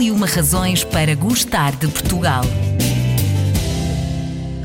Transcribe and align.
E 0.00 0.10
uma 0.10 0.26
razões 0.26 0.82
para 0.82 1.14
gostar 1.14 1.76
de 1.76 1.86
Portugal. 1.86 2.42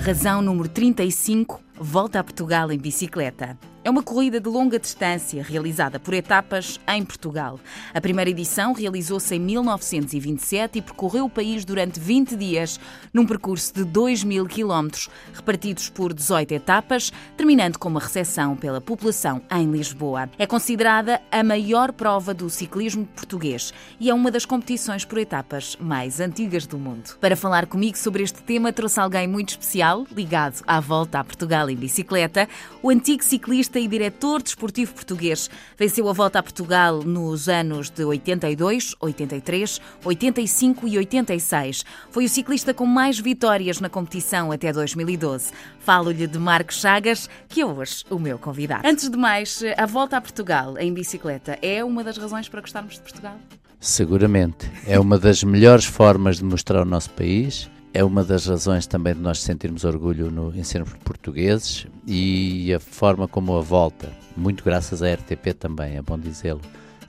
Razão 0.01 0.41
número 0.41 0.69
35. 0.69 1.61
Volta 1.77 2.21
a 2.21 2.23
Portugal 2.23 2.71
em 2.71 2.77
bicicleta. 2.77 3.57
É 3.85 3.89
uma 3.91 4.01
corrida 4.01 4.41
de 4.41 4.49
longa 4.49 4.79
distância 4.79 5.43
realizada 5.43 5.99
por 5.99 6.15
etapas 6.15 6.79
em 6.87 7.05
Portugal. 7.05 7.59
A 7.93 8.01
primeira 8.01 8.31
edição 8.31 8.73
realizou-se 8.73 9.35
em 9.35 9.39
1927 9.39 10.79
e 10.79 10.81
percorreu 10.81 11.25
o 11.25 11.29
país 11.29 11.63
durante 11.63 11.99
20 11.99 12.35
dias, 12.35 12.79
num 13.13 13.27
percurso 13.27 13.71
de 13.75 13.83
2 13.83 14.23
mil 14.23 14.47
quilómetros, 14.47 15.07
repartidos 15.31 15.87
por 15.87 16.15
18 16.15 16.51
etapas, 16.55 17.13
terminando 17.37 17.77
com 17.77 17.87
uma 17.87 17.99
recepção 17.99 18.55
pela 18.55 18.81
população 18.81 19.39
em 19.51 19.69
Lisboa. 19.69 20.31
É 20.39 20.47
considerada 20.47 21.21
a 21.31 21.43
maior 21.43 21.91
prova 21.91 22.33
do 22.33 22.49
ciclismo 22.49 23.05
português 23.15 23.71
e 23.99 24.09
é 24.09 24.13
uma 24.15 24.31
das 24.31 24.47
competições 24.47 25.05
por 25.05 25.19
etapas 25.19 25.77
mais 25.79 26.19
antigas 26.19 26.65
do 26.65 26.79
mundo. 26.79 27.15
Para 27.21 27.35
falar 27.35 27.67
comigo 27.67 27.99
sobre 27.99 28.23
este 28.23 28.41
tema, 28.41 28.73
trouxe 28.73 28.99
alguém 28.99 29.27
muito 29.27 29.49
especial, 29.49 30.07
ligado 30.11 30.63
à 30.65 30.79
volta 30.79 31.19
a 31.19 31.23
Portugal 31.23 31.69
em 31.69 31.75
bicicleta, 31.75 32.49
o 32.81 32.89
antigo 32.89 33.23
ciclista 33.23 33.74
e 33.79 33.87
diretor 33.87 34.41
desportivo 34.41 34.93
português. 34.93 35.49
Venceu 35.77 36.09
a 36.09 36.13
volta 36.13 36.39
a 36.39 36.43
Portugal 36.43 37.03
nos 37.03 37.49
anos 37.49 37.89
de 37.89 38.03
82, 38.03 38.95
83, 38.99 39.81
85 40.03 40.87
e 40.87 40.97
86. 40.97 41.85
Foi 42.09 42.25
o 42.25 42.29
ciclista 42.29 42.73
com 42.73 42.85
mais 42.85 43.19
vitórias 43.19 43.79
na 43.79 43.89
competição 43.89 44.51
até 44.51 44.71
2012. 44.71 45.51
Falo-lhe 45.79 46.27
de 46.27 46.39
Marcos 46.39 46.79
Chagas, 46.79 47.29
que 47.47 47.61
é 47.61 47.65
hoje 47.65 48.03
o 48.09 48.17
meu 48.17 48.37
convidado. 48.37 48.87
Antes 48.87 49.09
de 49.09 49.17
mais, 49.17 49.61
a 49.77 49.85
volta 49.85 50.17
a 50.17 50.21
Portugal 50.21 50.77
em 50.77 50.93
bicicleta 50.93 51.57
é 51.61 51.83
uma 51.83 52.03
das 52.03 52.17
razões 52.17 52.49
para 52.49 52.61
gostarmos 52.61 52.95
de 52.95 53.01
Portugal? 53.01 53.37
Seguramente. 53.79 54.69
É 54.87 54.99
uma 54.99 55.19
das 55.19 55.43
melhores 55.43 55.85
formas 55.85 56.37
de 56.37 56.43
mostrar 56.43 56.81
o 56.81 56.85
nosso 56.85 57.11
país 57.11 57.69
é 57.95 58.03
uma 58.03 58.25
das 58.25 58.45
razões 58.45 58.85
também 58.85 59.13
de 59.13 59.21
nós 59.21 59.41
sentirmos 59.41 59.85
orgulho 59.85 60.29
no, 60.29 60.53
em 60.53 60.63
sermos 60.63 60.93
portugueses 60.95 61.87
e 62.05 62.73
a 62.73 62.79
forma 62.79 63.25
como 63.25 63.57
a 63.57 63.61
volta, 63.61 64.11
muito 64.35 64.65
graças 64.65 65.01
à 65.01 65.13
RTP 65.13 65.53
também, 65.57 65.95
é 65.95 66.01
bom 66.01 66.19
dizê-lo, 66.19 66.59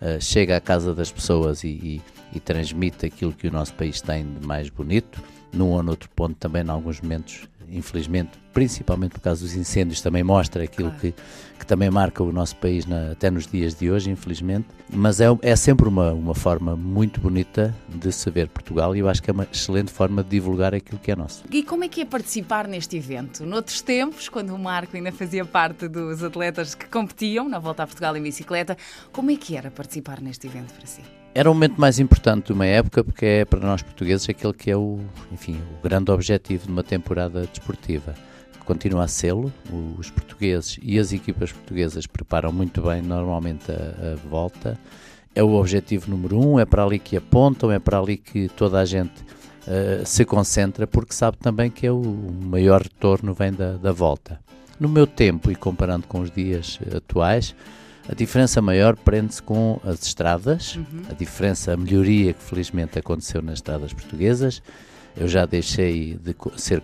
uh, 0.00 0.20
chega 0.20 0.56
à 0.56 0.60
casa 0.60 0.94
das 0.94 1.10
pessoas 1.10 1.64
e, 1.64 1.68
e, 1.68 2.02
e, 2.34 2.38
transmite 2.38 3.04
aquilo 3.04 3.32
que 3.32 3.48
o 3.48 3.50
nosso 3.50 3.74
país 3.74 4.00
tem 4.00 4.24
de 4.24 4.46
mais 4.46 4.70
bonito, 4.70 5.20
num 5.52 5.70
ou 5.70 5.82
noutro 5.82 6.08
ponto 6.14 6.36
também, 6.36 6.62
em 6.62 6.70
alguns 6.70 7.00
momentos, 7.00 7.48
infelizmente, 7.70 8.31
principalmente 8.53 9.12
por 9.12 9.20
causa 9.20 9.42
dos 9.42 9.55
incêndios, 9.55 10.00
também 10.00 10.22
mostra 10.22 10.64
aquilo 10.64 10.89
claro. 10.91 11.00
que, 11.00 11.14
que 11.59 11.67
também 11.67 11.91
marca 11.91 12.22
o 12.22 12.33
nosso 12.33 12.56
país 12.56 12.86
na, 12.86 13.12
até 13.12 13.31
nos 13.31 13.47
dias 13.47 13.75
de 13.75 13.91
hoje, 13.91 14.11
infelizmente. 14.11 14.67
Mas 14.92 15.20
é, 15.20 15.27
é 15.42 15.56
sempre 15.56 15.89
uma, 15.89 16.12
uma 16.12 16.34
forma 16.34 16.77
muito 16.77 17.20
bonita 17.20 17.75
de 17.89 18.12
se 18.12 18.31
ver 18.31 18.48
Portugal 18.48 18.94
e 18.97 19.00
eu 19.00 19.09
acho 19.09 19.22
que 19.22 19.31
é 19.31 19.33
uma 19.33 19.47
excelente 19.53 19.92
forma 19.92 20.22
de 20.22 20.31
divulgar 20.31 20.75
aquilo 20.75 20.98
que 20.98 21.11
é 21.11 21.17
nosso. 21.17 21.44
E 21.50 21.62
como 21.62 21.84
é 21.84 21.89
que 21.89 22.00
é 22.00 22.05
participar 22.05 22.67
neste 22.67 22.97
evento? 22.97 23.44
Noutros 23.44 23.83
tempos, 23.83 24.28
quando 24.28 24.55
o 24.55 24.59
Marco 24.59 24.97
ainda 24.97 25.12
fazia 25.12 25.44
parte 25.44 25.89
dos 25.89 26.22
atletas 26.22 26.75
que 26.75 26.87
competiam 26.87 27.48
na 27.48 27.59
Volta 27.59 27.83
a 27.83 27.87
Portugal 27.87 28.17
em 28.17 28.22
bicicleta, 28.22 28.77
como 29.12 29.31
é 29.31 29.37
que 29.37 29.56
era 29.56 29.70
participar 29.70 30.20
neste 30.20 30.47
evento 30.47 30.72
para 30.72 30.87
si? 30.87 31.03
Era 31.36 31.50
o 31.50 31.54
momento 31.54 31.78
mais 31.78 31.98
importante 31.98 32.46
de 32.46 32.54
uma 32.54 32.64
época 32.64 33.04
porque 33.04 33.26
é 33.26 33.44
para 33.44 33.60
nós 33.60 33.82
portugueses 33.82 34.26
aquele 34.26 34.54
que 34.54 34.70
é 34.70 34.76
o, 34.76 35.00
enfim, 35.30 35.60
o 35.78 35.82
grande 35.86 36.10
objetivo 36.10 36.64
de 36.64 36.72
uma 36.72 36.82
temporada 36.82 37.42
desportiva. 37.42 38.14
Continua 38.64 39.04
a 39.04 39.06
sê-lo, 39.06 39.52
os 39.98 40.10
portugueses 40.10 40.78
e 40.80 40.98
as 40.98 41.12
equipas 41.12 41.52
portuguesas 41.52 42.06
preparam 42.06 42.50
muito 42.50 42.80
bem 42.80 43.02
normalmente 43.02 43.70
a, 43.70 43.74
a, 43.74 44.16
volta. 44.30 44.80
É 45.34 45.42
o 45.42 45.52
objetivo 45.52 46.10
número 46.10 46.40
um, 46.40 46.58
é 46.58 46.64
para 46.64 46.82
ali 46.82 46.98
que 46.98 47.18
apontam, 47.18 47.70
é 47.70 47.78
para 47.78 47.98
ali 47.98 48.16
que 48.16 48.48
toda 48.48 48.80
a 48.80 48.86
gente 48.86 49.20
uh, 49.20 50.06
se 50.06 50.24
concentra, 50.24 50.86
porque 50.86 51.12
sabe 51.12 51.36
também 51.36 51.70
que 51.70 51.86
é 51.86 51.92
o, 51.92 52.02
maior 52.40 52.80
retorno 52.80 53.34
vem 53.34 53.52
da, 53.52 53.72
da 53.72 53.92
volta. 53.92 54.41
No 54.80 54.88
meu 54.88 55.06
tempo, 55.06 55.50
e 55.50 55.54
comparando 55.54 56.06
com 56.06 56.20
os 56.20 56.30
dias 56.30 56.78
atuais, 56.96 57.54
a 58.09 58.15
diferença 58.15 58.62
maior 58.62 58.97
prende-se 58.97 59.43
com 59.43 59.81
as 59.84 60.06
estradas, 60.06 60.77
uhum. 60.77 61.03
a 61.11 61.15
diferença, 61.15 61.72
a 61.72 61.77
melhoria 61.77 62.33
que 62.33 62.43
felizmente 62.43 62.99
aconteceu 62.99 63.43
nas 63.43 63.55
estradas 63.55 63.93
portuguesas. 63.93 64.62
Eu 65.17 65.27
já 65.27 65.47
deixei 65.47 66.15
de 66.15 66.37
ser 66.56 66.83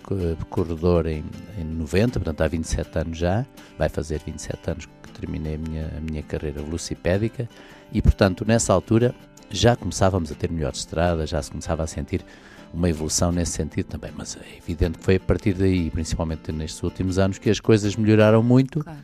corredor 0.48 1.06
em, 1.06 1.22
em 1.58 1.64
90, 1.64 2.18
portanto 2.18 2.40
há 2.40 2.48
27 2.48 2.98
anos 2.98 3.18
já, 3.18 3.46
vai 3.78 3.88
fazer 3.88 4.20
27 4.24 4.70
anos 4.70 4.88
que 5.02 5.10
terminei 5.12 5.54
a 5.54 5.58
minha, 5.58 5.92
a 5.96 6.00
minha 6.00 6.22
carreira 6.22 6.62
velocipédica 6.62 7.48
e, 7.92 8.00
portanto, 8.00 8.44
nessa 8.46 8.72
altura 8.72 9.14
já 9.56 9.76
começávamos 9.76 10.30
a 10.32 10.34
ter 10.34 10.50
melhores 10.50 10.80
estradas, 10.80 11.30
já 11.30 11.42
se 11.42 11.50
começava 11.50 11.82
a 11.82 11.86
sentir 11.86 12.24
uma 12.72 12.88
evolução 12.88 13.30
nesse 13.30 13.52
sentido 13.52 13.86
também, 13.86 14.10
mas 14.16 14.36
é 14.36 14.56
evidente 14.56 14.98
que 14.98 15.04
foi 15.04 15.16
a 15.16 15.20
partir 15.20 15.52
daí, 15.52 15.90
principalmente 15.90 16.50
nestes 16.52 16.82
últimos 16.82 17.18
anos, 17.18 17.38
que 17.38 17.50
as 17.50 17.60
coisas 17.60 17.96
melhoraram 17.96 18.42
muito. 18.42 18.82
Claro 18.82 19.00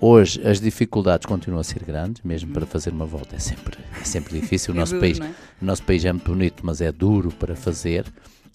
Hoje 0.00 0.40
as 0.48 0.58
dificuldades 0.58 1.26
continuam 1.26 1.60
a 1.60 1.64
ser 1.64 1.84
grandes, 1.84 2.22
mesmo 2.24 2.54
para 2.54 2.64
fazer 2.64 2.88
uma 2.88 3.04
volta 3.04 3.36
é 3.36 3.38
sempre, 3.38 3.76
é 4.00 4.04
sempre 4.04 4.40
difícil. 4.40 4.72
O 4.72 4.76
é 4.76 4.80
nosso, 4.80 4.92
duro, 4.92 5.02
país, 5.02 5.20
é? 5.20 5.34
o 5.60 5.64
nosso 5.64 5.82
país 5.82 6.02
é 6.06 6.12
muito 6.12 6.30
bonito, 6.32 6.64
mas 6.64 6.80
é 6.80 6.90
duro 6.90 7.30
para 7.32 7.54
fazer 7.54 8.06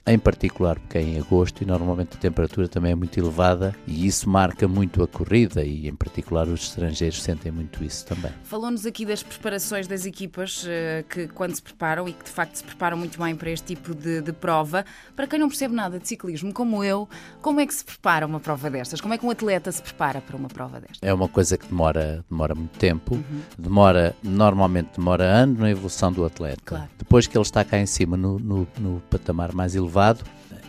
em 0.07 0.19
particular 0.19 0.79
porque 0.79 0.97
é 0.97 1.01
em 1.01 1.19
agosto 1.19 1.63
e 1.63 1.65
normalmente 1.65 2.15
a 2.15 2.19
temperatura 2.19 2.67
também 2.67 2.91
é 2.91 2.95
muito 2.95 3.17
elevada 3.19 3.75
e 3.87 4.05
isso 4.05 4.29
marca 4.29 4.67
muito 4.67 5.01
a 5.01 5.07
corrida 5.07 5.63
e 5.63 5.87
em 5.87 5.95
particular 5.95 6.47
os 6.47 6.63
estrangeiros 6.63 7.21
sentem 7.21 7.51
muito 7.51 7.83
isso 7.83 8.05
também. 8.05 8.31
Falou-nos 8.43 8.85
aqui 8.85 9.05
das 9.05 9.23
preparações 9.23 9.87
das 9.87 10.05
equipas 10.05 10.63
uh, 10.63 11.03
que 11.09 11.27
quando 11.29 11.55
se 11.55 11.61
preparam 11.61 12.07
e 12.07 12.13
que 12.13 12.23
de 12.23 12.29
facto 12.29 12.55
se 12.55 12.63
preparam 12.63 12.97
muito 12.97 13.17
bem 13.17 13.35
para 13.35 13.49
este 13.49 13.75
tipo 13.75 13.95
de, 13.95 14.21
de, 14.21 14.31
prova. 14.31 14.85
Para 15.15 15.25
quem 15.25 15.39
não 15.39 15.47
percebe 15.47 15.73
nada 15.73 15.97
de 15.99 16.07
ciclismo, 16.07 16.53
como 16.53 16.83
eu, 16.83 17.09
como 17.41 17.59
é 17.59 17.65
que 17.65 17.73
se 17.73 17.83
prepara 17.83 18.25
uma 18.25 18.39
prova 18.39 18.69
destas? 18.69 19.01
Como 19.01 19.13
é 19.13 19.17
que 19.17 19.25
um 19.25 19.29
atleta 19.31 19.71
se 19.71 19.81
prepara 19.81 20.21
para 20.21 20.35
uma 20.35 20.47
prova 20.47 20.79
destas? 20.79 20.99
É 21.01 21.13
uma 21.13 21.27
coisa 21.27 21.57
que 21.57 21.67
demora, 21.67 22.23
demora 22.29 22.53
muito 22.53 22.77
tempo, 22.77 23.15
uhum. 23.15 23.41
demora, 23.57 24.15
normalmente 24.21 24.97
demora 24.97 25.23
anos 25.23 25.59
na 25.59 25.69
evolução 25.69 26.11
do 26.11 26.23
atleta. 26.25 26.61
Claro. 26.63 26.89
Depois 26.97 27.25
que 27.25 27.35
ele 27.35 27.43
está 27.43 27.63
cá 27.63 27.79
em 27.79 27.85
cima 27.85 28.15
no, 28.15 28.37
no, 28.37 28.67
no 28.77 29.01
patamar 29.09 29.53
mais 29.53 29.75
elevado, 29.75 29.94
elevado, 29.95 30.23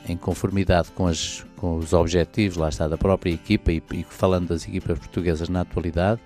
em 0.08 0.16
conformidade 0.16 0.90
com, 0.92 1.06
as, 1.06 1.44
com 1.56 1.76
os 1.76 1.92
objetivos, 1.92 2.56
lá 2.56 2.68
está, 2.68 2.86
da 2.86 2.96
própria 2.96 3.32
equipa 3.32 3.72
e, 3.72 3.82
e 3.92 4.04
falando 4.04 4.48
das 4.48 4.66
equipas 4.66 4.98
portuguesas 4.98 5.48
na 5.48 5.62
atualidade, 5.62 6.20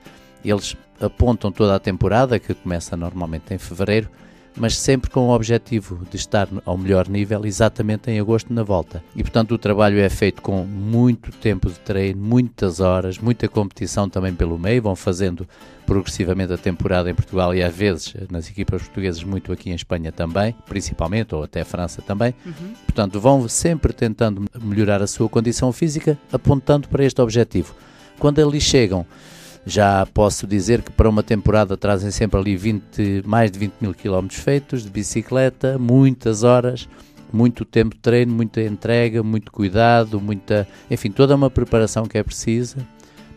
eles 0.44 0.76
apontam 1.00 1.50
toda 1.50 1.74
a 1.74 1.78
temporada, 1.78 2.38
que 2.38 2.52
começa 2.52 2.96
normalmente 2.96 3.54
em 3.54 3.58
fevereiro, 3.58 4.10
mas 4.56 4.76
sempre 4.76 5.10
com 5.10 5.28
o 5.28 5.34
objetivo 5.34 6.00
de 6.10 6.16
estar 6.16 6.48
ao 6.64 6.76
melhor 6.76 7.08
nível 7.08 7.44
exatamente 7.44 8.10
em 8.10 8.18
agosto 8.18 8.52
na 8.52 8.62
volta. 8.62 9.02
E 9.14 9.22
portanto 9.22 9.52
o 9.52 9.58
trabalho 9.58 9.98
é 9.98 10.08
feito 10.08 10.42
com 10.42 10.64
muito 10.64 11.30
tempo 11.32 11.68
de 11.68 11.78
treino, 11.78 12.20
muitas 12.20 12.80
horas, 12.80 13.18
muita 13.18 13.48
competição 13.48 14.08
também 14.08 14.34
pelo 14.34 14.58
meio, 14.58 14.82
vão 14.82 14.96
fazendo 14.96 15.46
progressivamente 15.86 16.52
a 16.52 16.58
temporada 16.58 17.10
em 17.10 17.14
Portugal 17.14 17.52
e 17.54 17.62
às 17.62 17.74
vezes 17.74 18.14
nas 18.30 18.48
equipas 18.48 18.82
portuguesas 18.82 19.24
muito 19.24 19.52
aqui 19.52 19.70
em 19.70 19.74
Espanha 19.74 20.12
também, 20.12 20.54
principalmente, 20.66 21.34
ou 21.34 21.42
até 21.42 21.64
França 21.64 22.00
também. 22.00 22.32
Uhum. 22.46 22.74
Portanto, 22.86 23.18
vão 23.18 23.48
sempre 23.48 23.92
tentando 23.92 24.44
melhorar 24.62 25.02
a 25.02 25.06
sua 25.08 25.28
condição 25.28 25.72
física, 25.72 26.16
apontando 26.32 26.86
para 26.86 27.04
este 27.04 27.20
objetivo. 27.20 27.74
Quando 28.20 28.40
ali 28.40 28.60
chegam, 28.60 29.04
já 29.64 30.06
posso 30.06 30.46
dizer 30.46 30.82
que 30.82 30.90
para 30.90 31.08
uma 31.08 31.22
temporada 31.22 31.76
trazem 31.76 32.10
sempre 32.10 32.40
ali 32.40 32.56
20, 32.56 33.22
mais 33.24 33.50
de 33.50 33.58
20 33.58 33.74
mil 33.80 33.94
quilómetros 33.94 34.40
feitos 34.40 34.82
de 34.82 34.90
bicicleta, 34.90 35.78
muitas 35.78 36.42
horas, 36.42 36.88
muito 37.32 37.64
tempo 37.64 37.94
de 37.94 38.00
treino, 38.00 38.32
muita 38.32 38.62
entrega, 38.62 39.22
muito 39.22 39.52
cuidado, 39.52 40.20
muita, 40.20 40.66
enfim, 40.90 41.10
toda 41.10 41.36
uma 41.36 41.50
preparação 41.50 42.06
que 42.06 42.18
é 42.18 42.22
precisa 42.22 42.78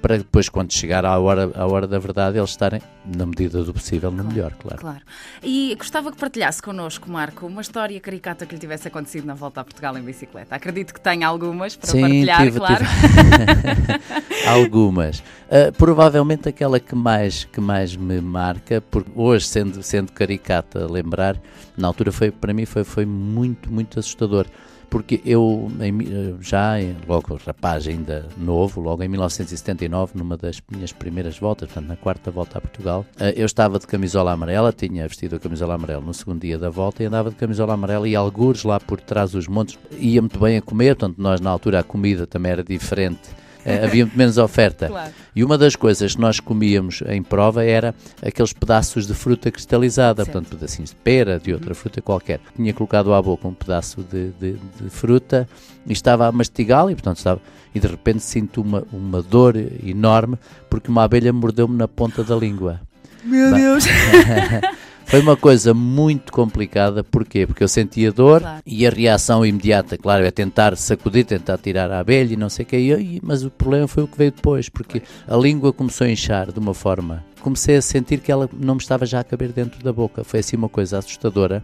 para 0.03 0.17
depois, 0.17 0.49
quando 0.49 0.73
chegar 0.73 1.05
à 1.05 1.17
hora, 1.17 1.49
à 1.55 1.65
hora 1.65 1.87
da 1.87 1.97
verdade, 1.97 2.37
eles 2.37 2.49
estarem, 2.49 2.81
na 3.05 3.25
medida 3.25 3.63
do 3.63 3.73
possível, 3.73 4.11
no 4.11 4.17
claro, 4.17 4.35
melhor, 4.35 4.51
claro. 4.59 4.77
Claro. 4.77 4.99
E 5.41 5.73
gostava 5.77 6.11
que 6.11 6.17
partilhasse 6.17 6.61
connosco, 6.61 7.09
Marco, 7.09 7.47
uma 7.47 7.61
história 7.61 7.97
caricata 8.01 8.45
que 8.45 8.53
lhe 8.53 8.59
tivesse 8.59 8.89
acontecido 8.89 9.23
na 9.23 9.33
volta 9.33 9.61
a 9.61 9.63
Portugal 9.63 9.97
em 9.97 10.01
bicicleta. 10.01 10.57
Acredito 10.57 10.93
que 10.93 10.99
tenha 10.99 11.25
algumas 11.25 11.77
para 11.77 11.89
Sim, 11.89 12.01
partilhar, 12.01 12.43
tive, 12.43 12.59
claro. 12.59 12.83
Tive. 12.83 14.43
algumas. 14.45 15.19
Uh, 15.19 15.71
provavelmente 15.77 16.49
aquela 16.49 16.81
que 16.81 16.95
mais, 16.95 17.45
que 17.45 17.61
mais 17.61 17.95
me 17.95 18.19
marca, 18.19 18.81
porque 18.81 19.09
hoje, 19.15 19.47
sendo, 19.47 19.81
sendo 19.81 20.11
caricata, 20.11 20.85
lembrar, 20.85 21.39
na 21.77 21.87
altura 21.87 22.11
foi, 22.11 22.29
para 22.29 22.53
mim 22.53 22.65
foi, 22.65 22.83
foi 22.83 23.05
muito, 23.05 23.71
muito 23.71 23.97
assustador 23.97 24.47
porque 24.93 25.19
eu 25.25 25.71
eh, 25.79 26.35
já, 26.39 26.73
logo 27.07 27.39
rapaz 27.43 27.87
ainda 27.87 28.27
novo, 28.37 28.79
logo 28.79 29.01
em 29.01 29.07
1979, 29.07 30.11
numa 30.13 30.37
das 30.37 30.61
minhas 30.71 30.91
primeiras 30.91 31.39
voltas, 31.39 31.67
portanto 31.67 31.87
na 31.87 31.95
quarta 31.95 32.29
volta 32.29 32.59
a 32.59 32.61
Portugal, 32.61 33.03
eh, 33.19 33.33
eu 33.35 33.47
estava 33.47 33.79
de 33.79 33.87
camisola 33.87 34.31
amarela, 34.31 34.71
tinha 34.71 35.07
vestido 35.07 35.35
a 35.35 35.39
camisola 35.39 35.73
amarela 35.73 35.99
no 35.99 36.13
segundo 36.13 36.41
dia 36.41 36.59
da 36.59 36.69
volta 36.69 37.01
e 37.01 37.07
andava 37.07 37.31
de 37.31 37.35
camisola 37.35 37.73
amarela 37.73 38.07
e 38.07 38.15
algures 38.15 38.63
lá 38.63 38.79
por 38.79 39.01
trás 39.01 39.31
dos 39.31 39.47
montes, 39.47 39.79
ia 39.97 40.21
muito 40.21 40.37
bem 40.37 40.57
a 40.57 40.61
comer, 40.61 40.95
portanto 40.95 41.17
nós 41.17 41.41
na 41.41 41.49
altura 41.49 41.79
a 41.79 41.83
comida 41.83 42.27
também 42.27 42.51
era 42.51 42.63
diferente 42.63 43.31
Eh, 43.65 43.85
havia 43.85 44.05
muito 44.05 44.17
menos 44.17 44.37
oferta. 44.37 44.87
Claro. 44.87 45.11
E 45.35 45.43
uma 45.43 45.57
das 45.57 45.75
coisas 45.75 46.15
que 46.15 46.21
nós 46.21 46.39
comíamos 46.39 47.01
em 47.07 47.23
prova 47.23 47.63
era 47.63 47.95
aqueles 48.21 48.53
pedaços 48.53 49.07
de 49.07 49.13
fruta 49.13 49.49
cristalizada, 49.49 50.23
certo. 50.23 50.33
portanto, 50.33 50.57
pedacinhos 50.57 50.89
de 50.91 50.95
pera, 50.97 51.39
de 51.39 51.53
outra 51.53 51.69
uhum. 51.69 51.75
fruta 51.75 52.01
qualquer. 52.01 52.39
Tinha 52.55 52.73
colocado 52.73 53.13
à 53.13 53.21
boca 53.21 53.47
um 53.47 53.53
pedaço 53.53 54.03
de, 54.03 54.29
de, 54.31 54.53
de 54.53 54.89
fruta 54.89 55.47
e 55.85 55.93
estava 55.93 56.27
a 56.27 56.31
mastigá-lo 56.31 56.91
e, 56.91 56.95
portanto, 56.95 57.17
estava. 57.17 57.41
E 57.73 57.79
de 57.79 57.87
repente 57.87 58.19
sinto 58.19 58.61
uma, 58.61 58.83
uma 58.91 59.21
dor 59.21 59.55
enorme 59.83 60.37
porque 60.69 60.91
uma 60.91 61.03
abelha 61.03 61.33
mordeu-me 61.33 61.75
na 61.75 61.87
ponta 61.87 62.23
da 62.23 62.35
língua. 62.35 62.79
Meu 63.23 63.53
Deus! 63.53 63.85
Foi 65.13 65.21
uma 65.21 65.37
coisa 65.37 65.75
muito 65.75 66.33
complicada, 66.33 67.03
porquê? 67.03 67.45
Porque 67.45 67.63
eu 67.63 67.67
sentia 67.67 68.11
dor 68.11 68.41
claro. 68.41 68.63
e 68.65 68.87
a 68.87 68.89
reação 68.89 69.45
imediata, 69.45 69.95
claro, 69.95 70.25
é 70.25 70.31
tentar 70.31 70.75
sacudir, 70.75 71.23
tentar 71.23 71.59
tirar 71.59 71.91
a 71.91 71.99
abelha 71.99 72.33
e 72.33 72.35
não 72.35 72.49
sei 72.49 72.63
o 72.63 72.67
que, 72.67 73.19
mas 73.21 73.43
o 73.43 73.51
problema 73.51 73.87
foi 73.87 74.01
o 74.01 74.07
que 74.07 74.17
veio 74.17 74.31
depois, 74.31 74.69
porque 74.69 75.03
a 75.27 75.37
língua 75.37 75.71
começou 75.71 76.07
a 76.07 76.09
inchar 76.09 76.51
de 76.51 76.57
uma 76.57 76.73
forma 76.73 77.23
comecei 77.43 77.75
a 77.75 77.81
sentir 77.81 78.21
que 78.21 78.31
ela 78.31 78.49
não 78.57 78.75
me 78.75 78.81
estava 78.81 79.05
já 79.05 79.19
a 79.19 79.23
caber 79.23 79.51
dentro 79.51 79.83
da 79.83 79.91
boca. 79.91 80.23
Foi 80.23 80.39
assim 80.39 80.55
uma 80.55 80.69
coisa 80.69 80.97
assustadora. 80.97 81.61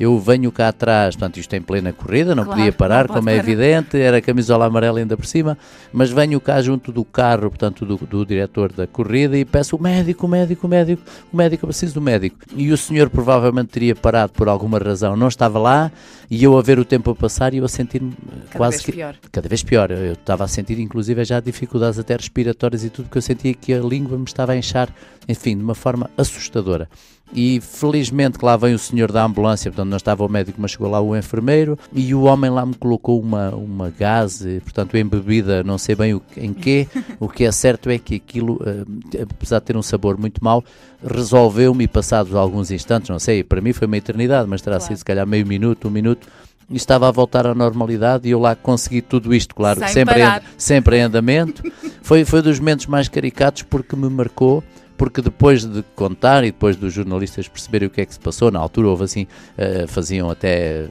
Eu 0.00 0.18
venho 0.18 0.50
cá 0.50 0.68
atrás, 0.68 1.14
portanto, 1.14 1.38
isto 1.38 1.54
em 1.54 1.60
plena 1.60 1.92
corrida, 1.92 2.34
não 2.34 2.44
claro, 2.44 2.58
podia 2.58 2.72
parar, 2.72 3.06
não 3.06 3.14
como 3.16 3.28
é 3.28 3.36
evidente, 3.36 3.98
era 3.98 4.20
camisola 4.22 4.64
amarela 4.64 4.98
ainda 4.98 5.16
por 5.16 5.26
cima, 5.26 5.58
mas 5.92 6.10
venho 6.10 6.40
cá 6.40 6.62
junto 6.62 6.90
do 6.90 7.04
carro, 7.04 7.50
portanto, 7.50 7.84
do, 7.84 7.96
do 7.96 8.24
diretor 8.24 8.72
da 8.72 8.86
corrida 8.86 9.36
e 9.36 9.44
peço 9.44 9.76
o 9.76 9.82
médico, 9.82 10.26
o 10.26 10.28
médico, 10.28 10.66
o 10.66 10.70
médico, 10.70 11.02
o 11.32 11.36
médico, 11.36 11.64
eu 11.64 11.68
preciso 11.68 11.94
do 11.94 12.00
médico. 12.00 12.38
E 12.56 12.72
o 12.72 12.76
senhor 12.76 13.10
provavelmente 13.10 13.68
teria 13.68 13.94
parado 13.94 14.32
por 14.32 14.48
alguma 14.48 14.78
razão, 14.78 15.14
não 15.14 15.28
estava 15.28 15.58
lá, 15.58 15.92
e 16.30 16.44
eu 16.44 16.56
a 16.58 16.62
ver 16.62 16.78
o 16.78 16.84
tempo 16.84 17.10
a 17.10 17.14
passar 17.14 17.54
e 17.54 17.58
eu 17.58 17.64
a 17.64 17.68
sentir-me 17.68 18.12
quase 18.54 18.82
que. 18.82 18.92
Pior. 18.92 19.16
Cada 19.32 19.48
vez 19.48 19.62
pior. 19.62 19.90
Eu 19.90 20.12
estava 20.12 20.44
a 20.44 20.48
sentir, 20.48 20.78
inclusive, 20.78 21.24
já 21.24 21.40
dificuldades 21.40 21.98
até 21.98 22.16
respiratórias 22.16 22.84
e 22.84 22.90
tudo, 22.90 23.06
porque 23.06 23.18
eu 23.18 23.22
sentia 23.22 23.54
que 23.54 23.72
a 23.72 23.80
língua 23.80 24.18
me 24.18 24.24
estava 24.24 24.52
a 24.52 24.56
inchar 24.56 24.88
enfim, 25.28 25.56
de 25.56 25.62
uma 25.62 25.74
forma 25.74 26.10
assustadora. 26.16 26.88
E 27.34 27.60
felizmente 27.60 28.38
que 28.38 28.44
lá 28.44 28.56
vem 28.56 28.72
o 28.72 28.78
senhor 28.78 29.12
da 29.12 29.22
ambulância, 29.22 29.70
portanto 29.70 29.90
não 29.90 29.98
estava 29.98 30.24
o 30.24 30.28
médico, 30.28 30.58
mas 30.60 30.70
chegou 30.70 30.88
lá 30.88 30.98
o 30.98 31.14
enfermeiro 31.14 31.78
e 31.92 32.14
o 32.14 32.22
homem 32.22 32.50
lá 32.50 32.64
me 32.64 32.74
colocou 32.74 33.20
uma, 33.20 33.50
uma 33.50 33.90
gase, 33.90 34.60
portanto 34.60 34.96
embebida, 34.96 35.62
não 35.62 35.76
sei 35.76 35.94
bem 35.94 36.14
o, 36.14 36.22
em 36.36 36.54
quê. 36.54 36.88
O 37.20 37.28
que 37.28 37.44
é 37.44 37.52
certo 37.52 37.90
é 37.90 37.98
que 37.98 38.14
aquilo, 38.14 38.60
eh, 38.64 39.22
apesar 39.22 39.58
de 39.58 39.66
ter 39.66 39.76
um 39.76 39.82
sabor 39.82 40.16
muito 40.16 40.42
mau, 40.42 40.64
resolveu-me 41.04 41.86
passados 41.88 42.34
alguns 42.34 42.70
instantes, 42.70 43.10
não 43.10 43.18
sei, 43.18 43.42
para 43.42 43.60
mim 43.60 43.72
foi 43.72 43.86
uma 43.86 43.96
eternidade, 43.96 44.48
mas 44.48 44.62
terá 44.62 44.76
claro. 44.76 44.88
sido 44.88 44.98
se 44.98 45.04
calhar 45.04 45.26
meio 45.26 45.44
minuto, 45.44 45.88
um 45.88 45.90
minuto, 45.90 46.28
e 46.70 46.76
estava 46.76 47.08
a 47.08 47.10
voltar 47.10 47.46
à 47.46 47.54
normalidade 47.54 48.28
e 48.28 48.30
eu 48.30 48.38
lá 48.38 48.54
consegui 48.54 49.02
tudo 49.02 49.34
isto, 49.34 49.54
claro, 49.54 49.80
sempre 49.88 50.22
em, 50.22 50.40
sempre 50.56 50.98
em 50.98 51.02
andamento. 51.02 51.62
foi, 52.02 52.24
foi 52.24 52.40
dos 52.40 52.58
momentos 52.58 52.86
mais 52.86 53.08
caricatos 53.08 53.62
porque 53.62 53.96
me 53.96 54.08
marcou 54.08 54.62
porque 54.98 55.22
depois 55.22 55.64
de 55.64 55.82
contar 55.94 56.42
e 56.42 56.48
depois 56.48 56.76
dos 56.76 56.92
jornalistas 56.92 57.46
perceberem 57.46 57.86
o 57.86 57.90
que 57.90 58.00
é 58.00 58.04
que 58.04 58.12
se 58.12 58.18
passou, 58.18 58.50
na 58.50 58.58
altura 58.58 58.88
houve 58.88 59.04
assim, 59.04 59.22
uh, 59.56 59.86
faziam 59.86 60.28
até, 60.28 60.86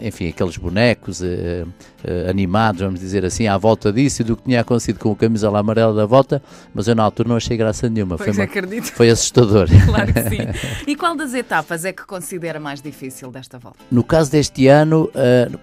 enfim, 0.00 0.28
aqueles 0.28 0.56
bonecos 0.56 1.20
uh, 1.20 1.24
uh, 1.24 2.30
animados, 2.30 2.80
vamos 2.80 3.00
dizer 3.00 3.24
assim, 3.24 3.48
à 3.48 3.58
volta 3.58 3.92
disso 3.92 4.22
e 4.22 4.24
do 4.24 4.36
que 4.36 4.44
tinha 4.44 4.60
acontecido 4.60 5.00
com 5.00 5.10
o 5.10 5.16
camisola 5.16 5.58
amarela 5.58 5.92
da 5.92 6.06
volta, 6.06 6.40
mas 6.72 6.86
eu 6.86 6.94
na 6.94 7.02
altura 7.02 7.28
não 7.28 7.36
achei 7.36 7.56
graça 7.56 7.88
nenhuma. 7.90 8.16
Pois 8.16 8.36
foi, 8.36 8.44
acredito. 8.44 8.84
foi 8.92 9.10
assustador. 9.10 9.68
Claro 9.90 10.12
que 10.12 10.22
sim. 10.22 10.38
E 10.86 10.94
qual 10.94 11.16
das 11.16 11.34
etapas 11.34 11.84
é 11.84 11.92
que 11.92 12.04
considera 12.06 12.60
mais 12.60 12.80
difícil 12.80 13.32
desta 13.32 13.58
volta? 13.58 13.78
No 13.90 14.04
caso 14.04 14.30
deste 14.30 14.68
ano, 14.68 15.10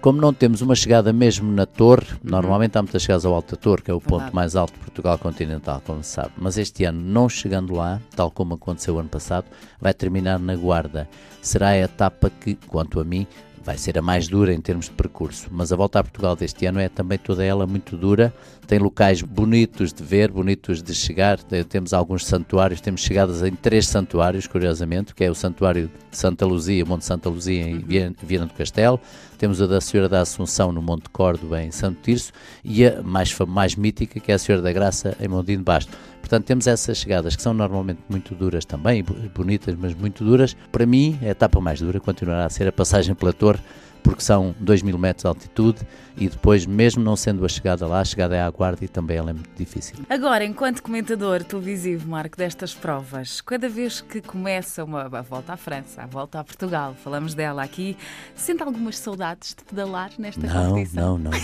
como 0.02 0.20
não 0.20 0.34
temos 0.34 0.60
uma 0.60 0.74
chegada 0.74 1.12
mesmo 1.12 1.50
na 1.50 1.64
torre, 1.64 2.06
uhum. 2.12 2.30
normalmente 2.30 2.76
há 2.76 2.82
muitas 2.82 3.00
chegadas 3.02 3.24
ao 3.24 3.32
Alto 3.32 3.56
da 3.56 3.60
Torre, 3.60 3.82
que 3.82 3.90
é 3.90 3.94
o 3.94 3.98
Verdade. 3.98 4.24
ponto 4.24 4.36
mais 4.36 4.54
alto 4.54 4.74
de 4.74 4.80
Portugal 4.80 5.16
continental, 5.18 5.82
como 5.86 6.02
se 6.02 6.10
sabe, 6.10 6.32
mas 6.36 6.58
este 6.58 6.84
ano 6.84 7.00
não 7.00 7.28
chegando 7.28 7.77
tal 8.14 8.30
como 8.30 8.54
aconteceu 8.54 8.98
ano 8.98 9.08
passado, 9.08 9.46
vai 9.80 9.94
terminar 9.94 10.38
na 10.38 10.56
Guarda. 10.56 11.08
Será 11.40 11.68
a 11.68 11.78
etapa 11.78 12.30
que, 12.30 12.54
quanto 12.54 13.00
a 13.00 13.04
mim, 13.04 13.26
vai 13.68 13.76
ser 13.76 13.98
a 13.98 14.02
mais 14.02 14.28
dura 14.28 14.54
em 14.54 14.60
termos 14.62 14.86
de 14.86 14.92
percurso, 14.92 15.48
mas 15.50 15.70
a 15.70 15.76
volta 15.76 15.98
a 15.98 16.02
Portugal 16.02 16.34
deste 16.34 16.64
ano 16.64 16.80
é 16.80 16.88
também 16.88 17.18
toda 17.18 17.44
ela 17.44 17.66
muito 17.66 17.98
dura. 17.98 18.32
Tem 18.66 18.78
locais 18.78 19.20
bonitos 19.20 19.92
de 19.92 20.02
ver, 20.02 20.30
bonitos 20.30 20.82
de 20.82 20.94
chegar. 20.94 21.38
Temos 21.42 21.92
alguns 21.92 22.24
santuários, 22.26 22.80
temos 22.80 23.02
chegadas 23.02 23.42
em 23.42 23.52
três 23.52 23.86
santuários, 23.86 24.46
curiosamente, 24.46 25.14
que 25.14 25.22
é 25.22 25.30
o 25.30 25.34
Santuário 25.34 25.90
de 26.10 26.16
Santa 26.16 26.46
Luzia, 26.46 26.84
Monte 26.84 27.04
Santa 27.04 27.28
Luzia 27.28 27.68
em 27.68 27.78
Viana 27.78 28.46
do 28.46 28.54
Castelo, 28.54 28.98
temos 29.38 29.62
a 29.62 29.66
da 29.66 29.80
Senhora 29.80 30.08
da 30.08 30.20
Assunção 30.20 30.72
no 30.72 30.82
Monte 30.82 31.08
Córdoba 31.10 31.62
em 31.62 31.70
Santo 31.70 32.00
Tirso 32.02 32.32
e 32.64 32.84
a 32.84 33.02
mais, 33.02 33.36
mais 33.46 33.76
mítica, 33.76 34.18
que 34.18 34.32
é 34.32 34.34
a 34.34 34.38
Senhora 34.38 34.60
da 34.62 34.72
Graça 34.72 35.16
em 35.20 35.28
Mondinho 35.28 35.58
de 35.58 35.64
Basto. 35.64 35.96
Portanto, 36.28 36.44
temos 36.44 36.66
essas 36.66 36.98
chegadas 36.98 37.34
que 37.34 37.40
são 37.40 37.54
normalmente 37.54 38.00
muito 38.06 38.34
duras 38.34 38.62
também, 38.66 39.02
bonitas, 39.34 39.74
mas 39.74 39.94
muito 39.94 40.22
duras. 40.22 40.54
Para 40.70 40.84
mim, 40.84 41.18
a 41.22 41.28
etapa 41.28 41.58
mais 41.58 41.80
dura 41.80 41.98
continuará 41.98 42.44
a 42.44 42.50
ser 42.50 42.68
a 42.68 42.72
passagem 42.72 43.14
pela 43.14 43.32
torre 43.32 43.60
porque 44.02 44.22
são 44.22 44.54
2 44.60 44.82
mil 44.82 44.98
metros 44.98 45.22
de 45.22 45.28
altitude 45.28 45.78
e 46.16 46.28
depois, 46.28 46.66
mesmo 46.66 47.02
não 47.02 47.14
sendo 47.14 47.44
a 47.44 47.48
chegada 47.48 47.86
lá, 47.86 48.00
a 48.00 48.04
chegada 48.04 48.34
é 48.34 48.42
à 48.42 48.50
guarda 48.50 48.84
e 48.84 48.88
também 48.88 49.16
ela 49.16 49.30
é 49.30 49.32
muito 49.32 49.50
difícil. 49.56 49.96
Agora, 50.08 50.44
enquanto 50.44 50.82
comentador 50.82 51.44
televisivo, 51.44 52.08
Marco, 52.08 52.36
destas 52.36 52.74
provas, 52.74 53.40
cada 53.40 53.68
vez 53.68 54.00
que 54.00 54.20
começa 54.20 54.82
uma 54.82 55.02
a 55.02 55.22
volta 55.22 55.52
à 55.52 55.56
França, 55.56 56.02
a 56.02 56.06
volta 56.06 56.40
a 56.40 56.44
Portugal, 56.44 56.94
falamos 57.02 57.34
dela 57.34 57.62
aqui, 57.62 57.96
sente 58.34 58.62
algumas 58.62 58.98
saudades 58.98 59.54
de 59.54 59.62
pedalar 59.62 60.10
nesta 60.18 60.44
não, 60.44 60.70
competição? 60.70 61.18
Não, 61.18 61.30
não, 61.30 61.38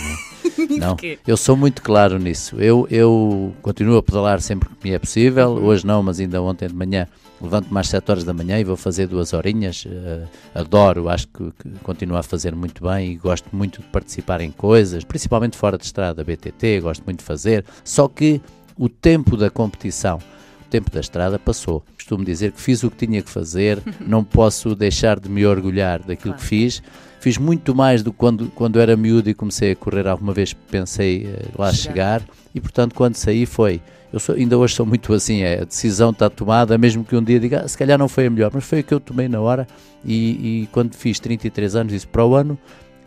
não. 0.77 0.77
não. 0.77 0.97
Eu 1.25 1.37
sou 1.37 1.55
muito 1.55 1.81
claro 1.81 2.19
nisso. 2.19 2.59
Eu, 2.59 2.85
eu 2.91 3.53
continuo 3.61 3.97
a 3.97 4.03
pedalar 4.03 4.41
sempre 4.41 4.67
que 4.67 4.75
me 4.83 4.93
é 4.93 4.99
possível. 4.99 5.51
Uhum. 5.51 5.65
Hoje 5.65 5.85
não, 5.85 6.03
mas 6.03 6.19
ainda 6.19 6.41
ontem 6.41 6.67
de 6.67 6.75
manhã 6.75 7.07
levanto-me 7.41 7.79
às 7.79 7.89
7 7.89 8.11
horas 8.11 8.23
da 8.23 8.33
manhã 8.33 8.59
e 8.59 8.63
vou 8.63 8.77
fazer 8.77 9.07
duas 9.07 9.33
horinhas. 9.33 9.85
Uh, 9.85 10.27
adoro, 10.53 11.09
acho 11.09 11.27
que, 11.27 11.51
que, 11.51 11.69
continuo 11.83 12.17
a 12.17 12.23
fazer 12.23 12.55
muito 12.55 12.83
bem 12.83 13.11
e 13.11 13.15
gosto 13.15 13.49
muito 13.53 13.81
de 13.81 13.87
participar 13.87 14.41
em 14.41 14.51
coisas, 14.51 15.03
principalmente 15.03 15.57
fora 15.57 15.77
de 15.77 15.85
estrada, 15.85 16.23
BTT, 16.23 16.81
gosto 16.81 17.03
muito 17.03 17.19
de 17.19 17.25
fazer. 17.25 17.65
Só 17.83 18.07
que 18.07 18.41
o 18.77 18.89
tempo 18.89 19.37
da 19.37 19.49
competição, 19.49 20.17
o 20.65 20.69
tempo 20.69 20.89
da 20.91 20.99
estrada 20.99 21.37
passou. 21.37 21.83
Costumo 21.95 22.23
dizer 22.23 22.51
que 22.51 22.61
fiz 22.61 22.83
o 22.83 22.91
que 22.91 23.05
tinha 23.05 23.21
que 23.21 23.29
fazer, 23.29 23.81
não 24.05 24.23
posso 24.23 24.75
deixar 24.75 25.19
de 25.19 25.29
me 25.29 25.45
orgulhar 25.45 25.99
daquilo 25.99 26.33
claro. 26.33 26.39
que 26.39 26.45
fiz. 26.45 26.81
Fiz 27.19 27.39
muito 27.39 27.73
mais 27.73 28.03
do 28.03 28.11
que 28.11 28.19
quando, 28.19 28.51
quando 28.51 28.79
era 28.79 28.95
miúdo 28.95 29.27
e 29.27 29.33
comecei 29.33 29.71
a 29.71 29.75
correr 29.75 30.07
alguma 30.07 30.31
vez 30.31 30.53
pensei 30.53 31.25
uh, 31.25 31.59
lá 31.59 31.73
chegar. 31.73 32.21
chegar 32.21 32.35
e 32.53 32.61
portanto 32.61 32.93
quando 32.93 33.15
saí 33.15 33.47
foi 33.47 33.81
eu 34.15 34.19
sou, 34.19 34.33
ainda 34.33 34.57
hoje 34.57 34.73
sou 34.73 34.85
muito 34.85 35.13
assim, 35.13 35.41
é, 35.41 35.61
a 35.61 35.65
decisão 35.65 36.11
está 36.11 36.29
tomada, 36.29 36.77
mesmo 36.77 37.03
que 37.03 37.17
um 37.17 37.21
dia 37.21 37.37
diga, 37.37 37.63
ah, 37.65 37.67
se 37.67 37.77
calhar 37.77 37.99
não 37.99 38.07
foi 38.07 38.27
a 38.27 38.29
melhor, 38.29 38.49
mas 38.53 38.63
foi 38.63 38.79
a 38.79 38.83
que 38.83 38.93
eu 38.93 38.99
tomei 38.99 39.27
na 39.27 39.41
hora 39.41 39.67
e, 40.05 40.61
e 40.63 40.67
quando 40.71 40.95
fiz 40.95 41.19
33 41.19 41.75
anos, 41.75 41.91
disse 41.91 42.07
para 42.07 42.25
o 42.25 42.33
ano, 42.33 42.57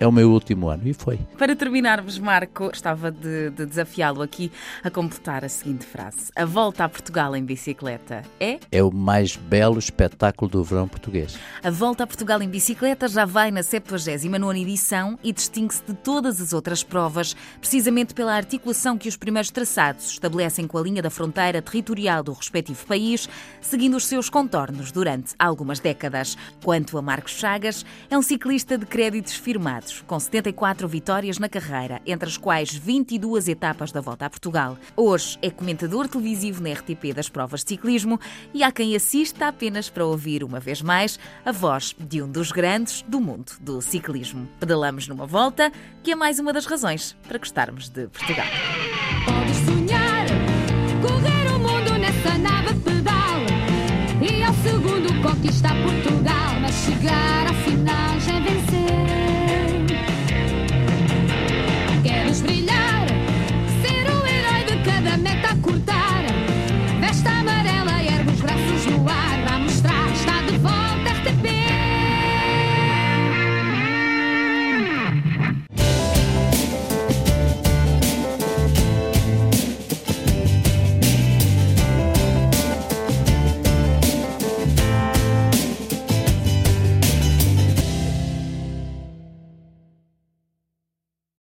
é 0.01 0.07
o 0.07 0.13
meu 0.13 0.31
último 0.31 0.69
ano. 0.69 0.87
E 0.87 0.93
foi. 0.93 1.19
Para 1.37 1.57
terminarmos, 1.57 2.19
Marco, 2.19 2.69
gostava 2.69 3.11
de, 3.11 3.51
de 3.51 3.67
desafiá-lo 3.67 4.23
aqui 4.23 4.51
a 4.83 4.91
completar 4.91 5.45
a 5.45 5.49
seguinte 5.49 5.85
frase: 5.85 6.31
A 6.37 6.45
volta 6.45 6.85
a 6.85 6.89
Portugal 6.89 7.35
em 7.35 7.45
bicicleta 7.45 8.23
é? 8.39 8.59
É 8.71 8.83
o 8.83 8.93
mais 8.93 9.37
belo 9.37 9.79
espetáculo 9.79 10.51
do 10.51 10.63
verão 10.63 10.89
português. 10.89 11.39
A 11.63 11.71
volta 11.71 12.05
a 12.05 12.07
Portugal 12.07 12.41
em 12.43 12.49
bicicleta 12.49 13.09
já 13.09 13.25
vai 13.25 13.51
na 13.51 13.63
79 13.63 14.61
edição 14.61 15.19
e 15.23 15.33
distingue-se 15.33 15.83
de 15.87 15.95
todas 15.95 16.41
as 16.41 16.53
outras 16.53 16.83
provas, 16.83 17.35
precisamente 17.61 18.15
pela 18.15 18.35
articulação 18.35 18.97
que 18.97 19.09
os 19.09 19.17
primeiros 19.17 19.51
traçados 19.51 20.11
estabelecem 20.11 20.67
com 20.67 20.79
a 20.79 20.83
linha 20.83 21.03
da 21.03 21.11
fronteira 21.11 21.61
territorial 21.61 22.23
do 22.23 22.33
respectivo 22.33 22.87
país, 22.87 23.29
seguindo 23.61 23.97
os 23.97 24.07
seus 24.07 24.31
contornos 24.31 24.93
durante 24.93 25.35
algumas 25.39 25.81
décadas. 25.81 26.37
Quanto 26.63 26.97
a 26.97 27.03
Marcos 27.03 27.33
Chagas, 27.33 27.85
é 28.11 28.17
um 28.17 28.23
ciclista 28.23 28.79
de 28.79 28.87
créditos 28.87 29.35
firmados 29.35 29.88
com 30.07 30.19
74 30.19 30.87
vitórias 30.89 31.39
na 31.39 31.49
carreira, 31.49 32.01
entre 32.07 32.29
as 32.29 32.37
quais 32.37 32.75
22 32.75 33.49
etapas 33.49 33.93
da 33.93 34.01
volta 34.01 34.27
a 34.27 34.31
Portugal. 34.31 34.77
Hoje 34.97 35.39
é 35.43 35.51
comentador 35.51 36.09
televisivo 36.09 36.63
na 36.63 36.73
RTP 36.73 37.15
das 37.15 37.29
provas 37.29 37.63
de 37.63 37.71
ciclismo 37.71 38.21
e 38.53 38.63
há 38.63 38.71
quem 38.71 38.95
assista 38.95 39.49
apenas 39.49 39.89
para 39.89 40.05
ouvir 40.05 40.45
uma 40.45 40.61
vez 40.61 40.83
mais 40.83 41.19
a 41.45 41.53
voz 41.53 41.95
de 41.99 42.23
um 42.23 42.31
dos 42.31 42.53
grandes 42.53 43.03
do 43.03 43.21
mundo 43.21 43.53
do 43.61 43.81
ciclismo. 43.81 44.49
Pedalamos 44.61 45.09
numa 45.09 45.27
volta, 45.27 45.73
que 46.03 46.13
é 46.13 46.15
mais 46.15 46.39
uma 46.39 46.53
das 46.53 46.67
razões 46.67 47.17
para 47.27 47.39
gostarmos 47.39 47.89
de 47.89 48.07
Portugal. 48.09 48.47
Podes 49.25 49.57
sonhar, 49.65 50.27
correr 51.03 51.55
o 51.55 51.59
mundo 51.59 51.99
nessa 51.99 52.39
nave 52.39 52.75
pedal 52.81 53.41
e 54.21 54.43
ao 54.43 54.55
segundo 54.55 55.23
conquistar 55.23 55.75
Portugal, 55.83 56.61
mas 56.61 56.75
chegar 56.75 57.47
ao 57.47 57.55
final 57.55 58.21
já 58.21 58.35
é 58.35 58.48